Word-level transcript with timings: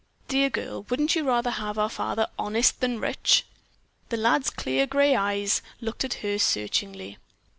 "Dear 0.27 0.49
girl, 0.49 0.81
wouldn't 0.89 1.15
you 1.15 1.23
rather 1.27 1.51
have 1.51 1.77
our 1.77 1.87
father 1.87 2.25
honest 2.39 2.79
than 2.79 2.99
rich?" 2.99 3.45
The 4.09 4.17
lad's 4.17 4.49
clear 4.49 4.87
grey 4.87 5.15
eyes 5.15 5.61
looked 5.79 6.03
at 6.03 6.15
her 6.25 6.39
searchingly. 6.39 7.19